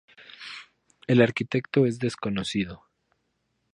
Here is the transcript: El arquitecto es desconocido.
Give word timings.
El 1.05 1.21
arquitecto 1.21 1.85
es 1.85 1.99
desconocido. 1.99 2.87